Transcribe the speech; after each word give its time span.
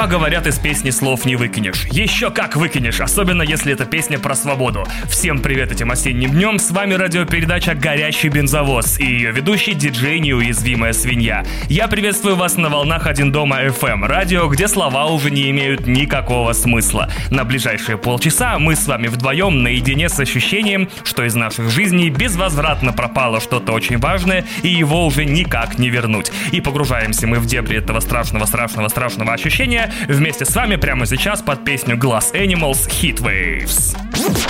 А 0.00 0.06
говорят, 0.06 0.46
из 0.46 0.58
песни 0.58 0.88
слов 0.88 1.26
не 1.26 1.36
выкинешь. 1.36 1.84
Еще 1.90 2.30
как 2.30 2.56
выкинешь, 2.56 3.02
особенно 3.02 3.42
если 3.42 3.74
это 3.74 3.84
песня 3.84 4.18
про 4.18 4.34
свободу. 4.34 4.86
Всем 5.10 5.40
привет 5.40 5.72
этим 5.72 5.90
осенним 5.90 6.30
днем, 6.30 6.58
с 6.58 6.70
вами 6.70 6.94
радиопередача 6.94 7.74
«Горящий 7.74 8.30
бензовоз» 8.30 8.98
и 8.98 9.04
ее 9.04 9.30
ведущий 9.30 9.74
диджей 9.74 10.18
«Неуязвимая 10.20 10.94
свинья». 10.94 11.44
Я 11.68 11.86
приветствую 11.86 12.36
вас 12.36 12.56
на 12.56 12.70
волнах 12.70 13.06
«Один 13.06 13.30
дома 13.30 13.62
FM», 13.62 14.06
радио, 14.06 14.48
где 14.48 14.68
слова 14.68 15.04
уже 15.04 15.30
не 15.30 15.50
имеют 15.50 15.86
никакого 15.86 16.54
смысла. 16.54 17.10
На 17.28 17.44
ближайшие 17.44 17.98
полчаса 17.98 18.58
мы 18.58 18.76
с 18.76 18.86
вами 18.86 19.08
вдвоем 19.08 19.62
наедине 19.62 20.08
с 20.08 20.18
ощущением, 20.18 20.88
что 21.04 21.26
из 21.26 21.34
наших 21.34 21.68
жизней 21.68 22.08
безвозвратно 22.08 22.94
пропало 22.94 23.38
что-то 23.38 23.72
очень 23.72 23.98
важное, 23.98 24.46
и 24.62 24.68
его 24.68 25.04
уже 25.04 25.26
никак 25.26 25.78
не 25.78 25.90
вернуть. 25.90 26.32
И 26.52 26.62
погружаемся 26.62 27.26
мы 27.26 27.38
в 27.38 27.44
дебри 27.44 27.76
этого 27.76 28.00
страшного-страшного-страшного 28.00 29.34
ощущения 29.34 29.89
вместе 30.08 30.44
с 30.44 30.54
вами 30.54 30.76
прямо 30.76 31.06
сейчас 31.06 31.42
под 31.42 31.64
песню 31.64 31.96
Glass 31.96 32.32
Animals 32.34 32.88
Heat 32.88 33.20
Waves. 33.20 33.96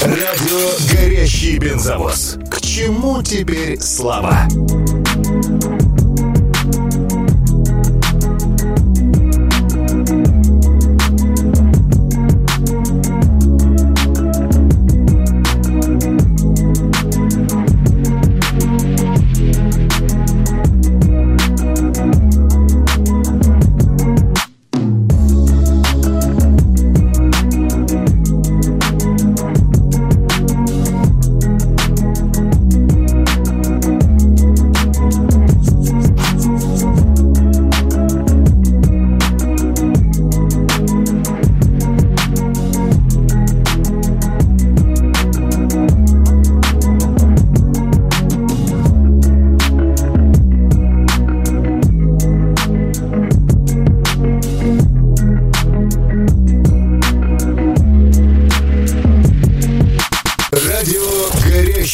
Радио 0.02 0.70
«Горящий 0.92 1.58
бензовоз». 1.58 2.38
К 2.50 2.60
чему 2.60 3.22
теперь 3.22 3.78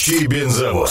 слова? 0.07 0.87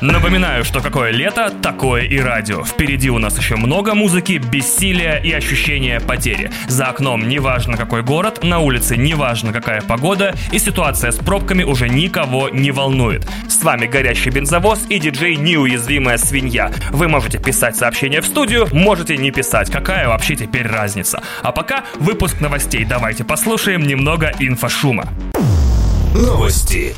Напоминаю, 0.00 0.64
что 0.64 0.80
какое 0.80 1.12
лето, 1.12 1.52
такое 1.62 2.02
и 2.02 2.18
радио. 2.18 2.64
Впереди 2.64 3.08
у 3.08 3.18
нас 3.18 3.38
еще 3.38 3.54
много 3.54 3.94
музыки, 3.94 4.38
бессилия 4.38 5.18
и 5.18 5.30
ощущения 5.30 6.00
потери. 6.00 6.50
За 6.66 6.86
окном 6.86 7.28
неважно 7.28 7.76
какой 7.76 8.02
город, 8.02 8.42
на 8.42 8.58
улице 8.58 8.96
неважно 8.96 9.52
какая 9.52 9.82
погода, 9.82 10.34
и 10.50 10.58
ситуация 10.58 11.12
с 11.12 11.16
пробками 11.16 11.62
уже 11.62 11.88
никого 11.88 12.48
не 12.48 12.72
волнует. 12.72 13.24
С 13.48 13.62
вами 13.62 13.86
горящий 13.86 14.30
бензовоз 14.30 14.80
и 14.88 14.98
диджей 14.98 15.36
неуязвимая 15.36 16.18
свинья. 16.18 16.72
Вы 16.90 17.06
можете 17.06 17.38
писать 17.38 17.76
сообщения 17.76 18.20
в 18.20 18.26
студию, 18.26 18.66
можете 18.72 19.16
не 19.16 19.30
писать. 19.30 19.70
Какая 19.70 20.08
вообще 20.08 20.34
теперь 20.34 20.66
разница? 20.66 21.22
А 21.42 21.52
пока 21.52 21.84
выпуск 22.00 22.40
новостей. 22.40 22.84
Давайте 22.84 23.22
послушаем 23.22 23.82
немного 23.82 24.32
инфошума. 24.40 25.08
Новости. 26.16 26.96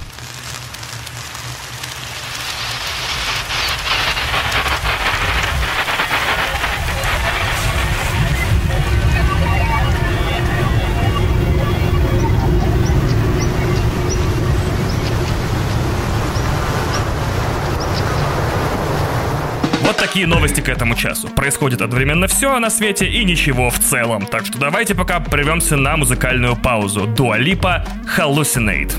Такие 19.97 20.27
новости 20.27 20.61
к 20.61 20.69
этому 20.69 20.95
часу. 20.95 21.29
Происходит 21.29 21.83
одновременно 21.83 22.27
все 22.27 22.59
на 22.59 22.71
свете 22.71 23.07
и 23.07 23.25
ничего 23.25 23.71
в 23.71 23.79
целом. 23.79 24.27
Так 24.27 24.47
что 24.47 24.59
давайте 24.59 24.95
пока 24.95 25.21
прервемся 25.21 25.77
на 25.77 25.97
музыкальную 25.97 26.57
паузу. 26.57 27.07
Дуалипа 27.07 27.85
Hallucinate. 28.17 28.93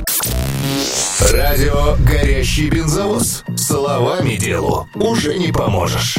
Радио 1.32 1.96
«Горящий 2.00 2.70
бензовоз». 2.70 3.44
Словами 3.56 4.36
делу 4.36 4.90
уже 4.96 5.38
не 5.38 5.52
поможешь. 5.52 6.18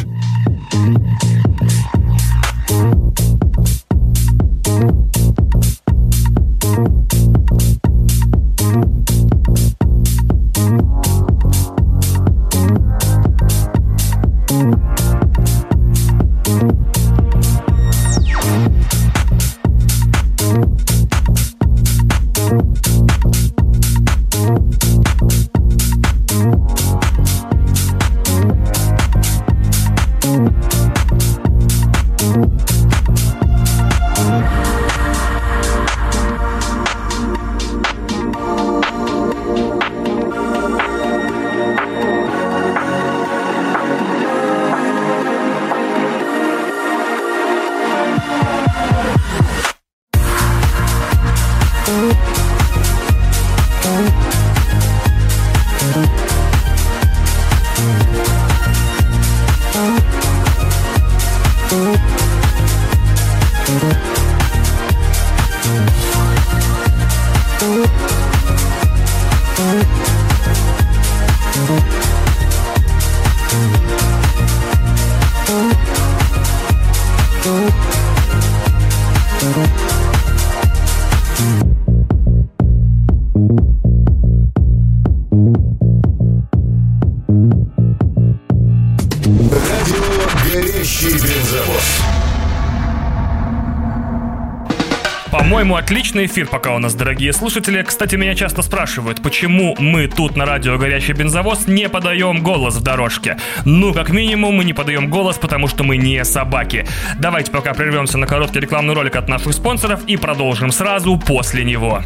По-моему, 95.55 95.77
отличный 95.77 96.27
эфир 96.27 96.49
пока 96.49 96.75
у 96.75 96.81
нас, 96.81 96.95
дорогие 96.95 97.33
слушатели. 97.33 97.81
Кстати, 97.83 98.17
меня 98.17 98.35
часто 98.35 98.61
спрашивают, 98.61 99.23
почему 99.23 99.77
мы 99.79 100.09
тут 100.09 100.37
на 100.37 100.47
радио 100.47 100.77
«Горящий 100.79 101.13
бензовоз» 101.13 101.69
не 101.69 101.89
подаем 101.89 102.43
голос 102.43 102.75
в 102.75 102.83
дорожке. 102.83 103.37
Ну, 103.65 103.95
как 103.95 104.11
минимум, 104.11 104.57
мы 104.57 104.65
не 104.65 104.73
подаем 104.73 105.09
голос, 105.09 105.37
потому 105.37 105.69
что 105.69 105.85
мы 105.85 105.97
не 105.97 106.25
собаки. 106.25 106.89
Давайте 107.21 107.53
пока 107.53 107.73
прервемся 107.73 108.19
на 108.19 108.27
короткий 108.27 108.59
рекламный 108.59 108.95
ролик 108.95 109.15
от 109.15 109.29
наших 109.29 109.53
спонсоров 109.53 110.05
и 110.09 110.17
продолжим 110.17 110.73
сразу 110.73 111.17
после 111.25 111.63
него. 111.63 112.03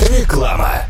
Реклама. 0.00 0.86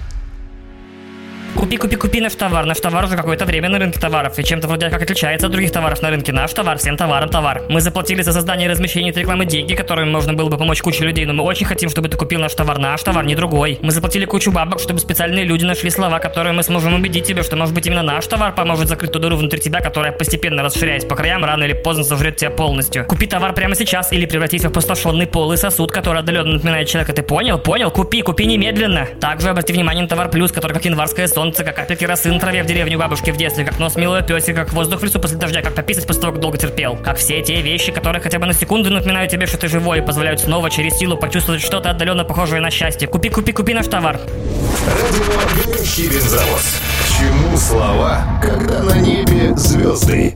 Купи, 1.56 1.76
купи, 1.76 1.96
купи 1.96 2.20
наш 2.20 2.34
товар. 2.34 2.66
Наш 2.66 2.78
товар 2.80 3.04
уже 3.04 3.16
какое-то 3.16 3.44
время 3.44 3.68
на 3.68 3.78
рынке 3.78 3.98
товаров. 3.98 4.38
И 4.38 4.44
чем-то 4.44 4.68
вроде 4.68 4.90
как 4.90 5.02
отличается 5.02 5.46
от 5.46 5.52
других 5.52 5.72
товаров 5.72 6.02
на 6.02 6.10
рынке. 6.10 6.32
Наш 6.32 6.52
товар, 6.52 6.78
всем 6.78 6.96
товарам 6.96 7.28
товар. 7.28 7.62
Мы 7.68 7.80
заплатили 7.80 8.22
за 8.22 8.32
создание 8.32 8.66
и 8.68 8.70
размещение 8.70 9.10
этой 9.10 9.20
рекламы 9.20 9.44
деньги, 9.44 9.74
которыми 9.74 10.10
можно 10.10 10.34
было 10.34 10.48
бы 10.48 10.56
помочь 10.58 10.82
куче 10.82 11.04
людей, 11.04 11.24
но 11.26 11.32
мы 11.32 11.44
очень 11.44 11.66
хотим, 11.66 11.90
чтобы 11.90 12.08
ты 12.08 12.16
купил 12.16 12.40
наш 12.40 12.54
товар. 12.54 12.78
Наш 12.78 13.02
товар, 13.02 13.24
не 13.24 13.34
другой. 13.34 13.78
Мы 13.82 13.90
заплатили 13.90 14.24
кучу 14.24 14.52
бабок, 14.52 14.80
чтобы 14.80 15.00
специальные 15.00 15.44
люди 15.44 15.64
нашли 15.64 15.90
слова, 15.90 16.18
которые 16.18 16.52
мы 16.52 16.62
сможем 16.62 16.94
убедить 16.94 17.24
тебя, 17.24 17.42
что 17.42 17.56
может 17.56 17.74
быть 17.74 17.86
именно 17.86 18.02
наш 18.02 18.26
товар 18.26 18.54
поможет 18.54 18.88
закрыть 18.88 19.12
ту 19.12 19.18
дыру 19.18 19.36
внутри 19.36 19.60
тебя, 19.60 19.80
которая 19.80 20.12
постепенно 20.12 20.62
расширяясь 20.62 21.04
по 21.04 21.16
краям, 21.16 21.44
рано 21.44 21.64
или 21.64 21.72
поздно 21.72 22.04
сожрет 22.04 22.36
тебя 22.36 22.50
полностью. 22.50 23.04
Купи 23.04 23.26
товар 23.26 23.52
прямо 23.52 23.74
сейчас 23.74 24.12
или 24.12 24.26
превратись 24.26 24.62
в 24.62 24.66
опустошенный 24.66 25.26
полый 25.26 25.56
сосуд, 25.58 25.90
который 25.92 26.20
отдаленно 26.20 26.54
напоминает 26.54 26.88
человека. 26.88 27.12
Ты 27.12 27.22
понял? 27.22 27.58
Понял? 27.58 27.90
Купи, 27.90 28.22
купи 28.22 28.46
немедленно. 28.46 29.06
Также 29.20 29.48
обрати 29.48 29.72
внимание 29.72 30.02
на 30.02 30.08
товар 30.08 30.30
плюс, 30.30 30.52
который 30.52 30.72
как 30.72 30.84
январское 30.84 31.26
солнце, 31.38 31.62
как 31.62 31.76
капельки 31.76 32.04
росы 32.04 32.32
на 32.32 32.40
траве 32.40 32.64
в 32.64 32.66
деревне 32.66 32.96
у 32.96 32.98
бабушки 32.98 33.30
в 33.30 33.36
детстве, 33.36 33.64
как 33.64 33.78
нос 33.78 33.94
милого 33.94 34.22
песика, 34.22 34.64
как 34.64 34.72
воздух 34.72 35.00
в 35.00 35.04
лесу 35.04 35.20
после 35.20 35.36
дождя, 35.36 35.62
как 35.62 35.72
пописать 35.72 36.04
после 36.04 36.22
того, 36.22 36.32
как 36.32 36.42
долго 36.42 36.58
терпел. 36.58 36.96
Как 36.96 37.16
все 37.16 37.40
те 37.42 37.62
вещи, 37.62 37.92
которые 37.92 38.20
хотя 38.20 38.40
бы 38.40 38.46
на 38.46 38.52
секунду 38.52 38.90
напоминают 38.90 39.30
тебе, 39.30 39.46
что 39.46 39.56
ты 39.56 39.68
живой 39.68 39.98
и 39.98 40.00
позволяют 40.00 40.40
снова 40.40 40.68
через 40.68 40.98
силу 40.98 41.16
почувствовать 41.16 41.62
что-то 41.62 41.90
отдаленно 41.90 42.24
похожее 42.24 42.60
на 42.60 42.70
счастье. 42.72 43.06
Купи, 43.06 43.28
купи, 43.28 43.52
купи 43.52 43.72
наш 43.72 43.86
товар. 43.86 44.18
Радио 44.84 45.28
чему 47.18 47.56
слова, 47.56 48.24
когда 48.42 48.82
на 48.82 48.98
небе 48.98 49.56
звезды? 49.56 50.34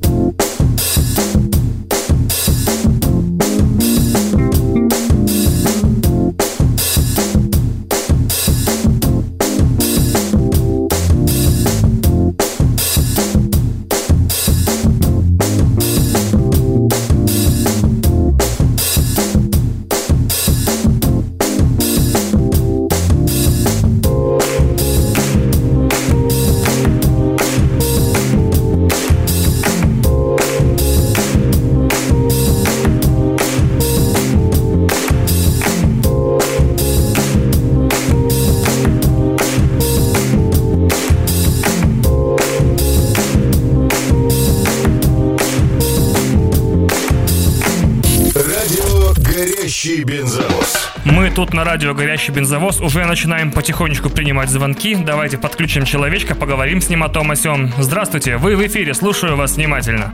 «Горящий 49.73 50.05
бензовоз». 50.05 50.91
Мы 51.07 51.31
тут 51.31 51.55
на 51.55 51.65
радио 51.65 51.95
«Горящий 51.95 52.31
бензовоз» 52.31 52.79
уже 52.83 53.07
начинаем 53.07 53.51
потихонечку 53.51 54.11
принимать 54.11 54.51
звонки. 54.51 54.95
Давайте 54.95 55.39
подключим 55.39 55.87
человечка, 55.87 56.35
поговорим 56.35 56.83
с 56.83 56.91
ним 56.91 57.03
о 57.03 57.09
том 57.09 57.31
о 57.31 57.37
сём. 57.37 57.73
Здравствуйте, 57.79 58.37
вы 58.37 58.55
в 58.55 58.67
эфире, 58.67 58.93
слушаю 58.93 59.35
вас 59.35 59.57
внимательно. 59.57 60.13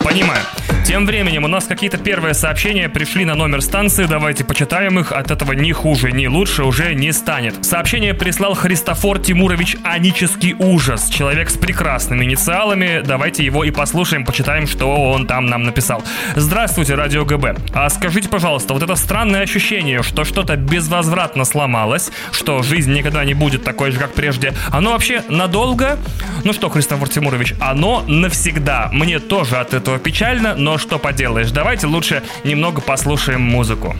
Понимаю. 0.00 0.42
Тем 0.88 1.04
временем 1.04 1.44
у 1.44 1.48
нас 1.48 1.66
какие-то 1.66 1.98
первые 1.98 2.32
сообщения 2.32 2.88
пришли 2.88 3.26
на 3.26 3.34
номер 3.34 3.60
станции, 3.60 4.06
давайте 4.06 4.42
почитаем 4.42 4.98
их, 4.98 5.12
от 5.12 5.30
этого 5.30 5.52
ни 5.52 5.70
хуже, 5.70 6.12
ни 6.12 6.26
лучше 6.26 6.64
уже 6.64 6.94
не 6.94 7.12
станет. 7.12 7.62
Сообщение 7.62 8.14
прислал 8.14 8.54
Христофор 8.54 9.18
Тимурович 9.18 9.76
Анический 9.84 10.54
ужас, 10.58 11.10
человек 11.10 11.50
с 11.50 11.58
прекрасными 11.58 12.24
инициалами, 12.24 13.02
давайте 13.04 13.44
его 13.44 13.64
и 13.64 13.70
послушаем, 13.70 14.24
почитаем, 14.24 14.66
что 14.66 14.86
он 15.12 15.26
там 15.26 15.44
нам 15.44 15.64
написал. 15.64 16.02
Здравствуйте, 16.36 16.94
Радио 16.94 17.26
ГБ. 17.26 17.56
А 17.74 17.90
скажите, 17.90 18.30
пожалуйста, 18.30 18.72
вот 18.72 18.82
это 18.82 18.94
странное 18.96 19.42
ощущение, 19.42 20.02
что 20.02 20.24
что-то 20.24 20.56
безвозвратно 20.56 21.44
сломалось, 21.44 22.10
что 22.32 22.62
жизнь 22.62 22.94
никогда 22.94 23.26
не 23.26 23.34
будет 23.34 23.62
такой 23.62 23.90
же, 23.90 23.98
как 23.98 24.14
прежде, 24.14 24.54
оно 24.70 24.92
вообще 24.92 25.22
надолго? 25.28 25.98
Ну 26.44 26.54
что, 26.54 26.70
Христофор 26.70 27.10
Тимурович, 27.10 27.52
оно 27.60 28.04
навсегда. 28.08 28.88
Мне 28.90 29.18
тоже 29.18 29.56
от 29.56 29.74
этого 29.74 29.98
печально, 29.98 30.54
но 30.54 30.77
что 30.78 30.98
поделаешь, 30.98 31.50
давайте 31.50 31.86
лучше 31.86 32.22
немного 32.44 32.80
послушаем 32.80 33.42
музыку. 33.42 33.96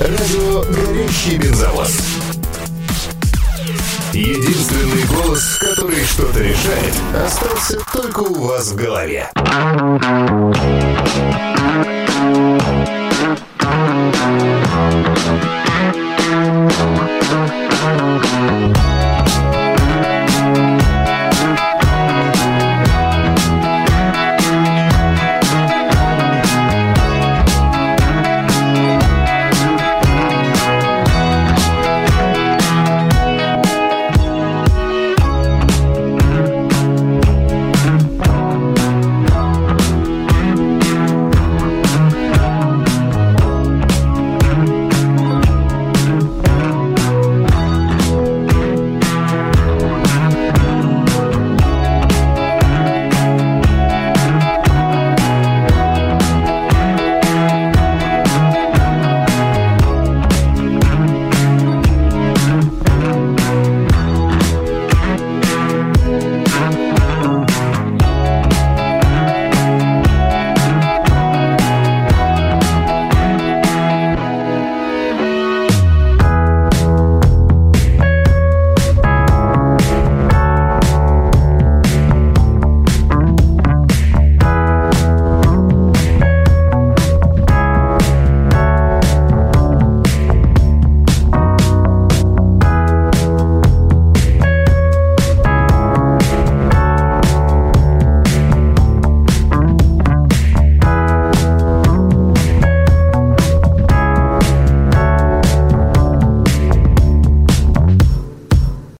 Радио. 0.00 0.64
Единственный 4.12 5.04
голос, 5.06 5.56
который 5.58 6.04
что-то 6.04 6.38
решает, 6.38 6.94
остался 7.26 7.80
только 7.92 8.20
у 8.20 8.44
вас 8.44 8.70
в 8.70 8.76
голове. 8.76 9.28